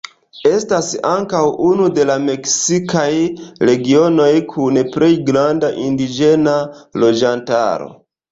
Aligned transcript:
Estas 0.49 0.87
ankaŭ 1.09 1.41
unu 1.71 1.89
de 1.97 2.05
la 2.09 2.15
meksikaj 2.23 3.03
regionoj 3.69 4.31
kun 4.55 4.81
plej 4.95 5.11
granda 5.29 5.71
indiĝena 5.91 6.57
loĝantaro. 7.05 7.89